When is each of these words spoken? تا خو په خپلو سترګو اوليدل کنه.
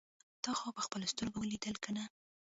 تا 0.43 0.51
خو 0.59 0.67
په 0.77 0.81
خپلو 0.85 1.05
سترګو 1.13 1.39
اوليدل 1.39 1.75
کنه. 1.85 2.03